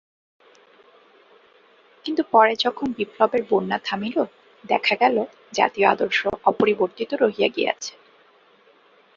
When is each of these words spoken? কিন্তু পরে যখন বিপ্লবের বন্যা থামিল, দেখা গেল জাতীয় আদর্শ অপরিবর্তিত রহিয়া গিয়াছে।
কিন্তু 2.05 2.21
পরে 2.31 2.53
যখন 2.55 2.87
বিপ্লবের 2.97 3.43
বন্যা 3.49 3.77
থামিল, 3.85 4.17
দেখা 4.63 4.95
গেল 4.95 5.17
জাতীয় 5.53 5.87
আদর্শ 5.87 6.19
অপরিবর্তিত 6.43 7.09
রহিয়া 7.13 7.49
গিয়াছে। 7.55 7.93